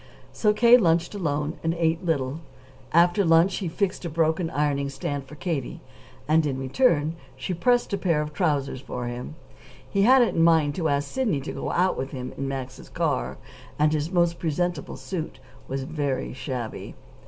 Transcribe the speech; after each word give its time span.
So 0.33 0.51
K. 0.51 0.77
lunched 0.77 1.13
alone, 1.13 1.59
and 1.63 1.75
ate 1.75 2.03
little. 2.03 2.39
After 2.91 3.23
luncheon 3.23 3.69
he 3.69 3.69
fixed 3.75 4.03
a 4.03 4.09
broken 4.09 4.49
ironing 4.49 4.89
stand 4.89 5.25
for 5.27 5.35
Katie, 5.35 5.79
and 6.27 6.43
in 6.43 6.57
return 6.57 7.15
she 7.35 7.53
pressed 7.53 7.93
a 7.93 7.99
pair 7.99 8.19
of 8.19 8.33
trousers 8.33 8.81
for 8.81 9.05
him. 9.05 9.35
He 9.87 10.01
had 10.01 10.23
it 10.23 10.33
in 10.33 10.43
mind 10.43 10.73
to 10.73 10.89
ask 10.89 11.07
Sidney 11.07 11.39
to 11.41 11.51
go 11.53 11.71
out 11.71 11.97
with 11.99 12.09
him 12.13 12.33
in 12.35 12.47
Max's 12.47 12.89
car, 12.89 13.37
and 13.77 13.93
his 13.93 14.11
most 14.11 14.39
presentable 14.39 14.97
suit 14.97 15.37
was 15.67 15.83
very 15.83 16.33
shabby. 16.33 16.95